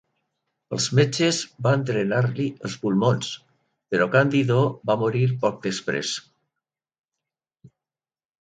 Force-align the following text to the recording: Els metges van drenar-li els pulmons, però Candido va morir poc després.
Els 0.75 0.85
metges 0.99 1.41
van 1.67 1.83
drenar-li 1.89 2.45
els 2.69 2.77
pulmons, 2.85 3.29
però 3.93 4.09
Candido 4.17 4.57
va 4.91 4.97
morir 5.05 5.23
poc 5.45 5.63
després. 5.69 6.17